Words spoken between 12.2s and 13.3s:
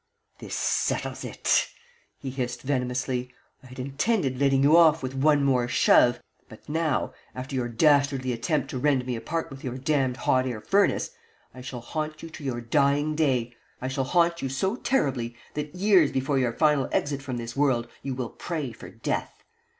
you to your dying